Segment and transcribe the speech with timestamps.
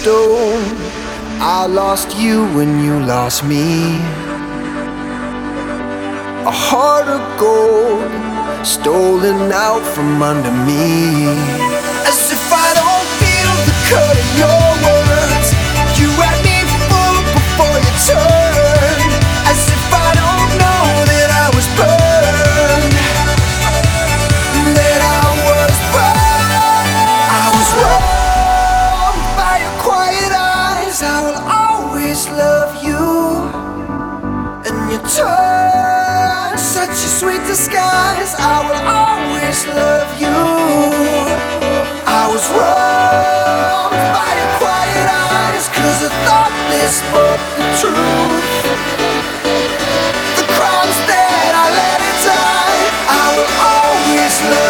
[0.00, 0.64] stone.
[1.42, 3.64] I lost you when you lost me.
[6.52, 8.10] A heart of gold
[8.64, 11.28] stolen out from under me.
[12.10, 14.69] As if I don't feel the cut in your
[35.02, 38.34] touch, such a sweet disguise.
[38.38, 40.36] I will always love you.
[42.06, 48.46] I was wrong by your quiet eyes, cause I thought they spoke the truth.
[50.38, 54.69] The crimes that I let it die, I will always love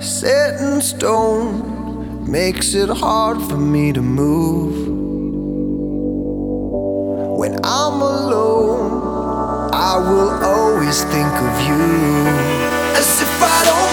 [0.00, 4.88] set in stone makes it hard for me to move.
[7.38, 12.26] When I'm alone, I will always think of you
[12.96, 13.89] as if I